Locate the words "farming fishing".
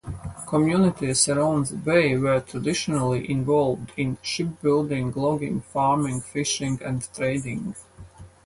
5.61-6.81